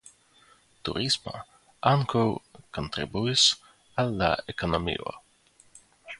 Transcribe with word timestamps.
Turismo 0.87 1.33
ankaŭ 1.91 2.23
kontribuis 2.79 3.45
al 4.05 4.13
la 4.23 4.33
ekonomio. 4.57 5.17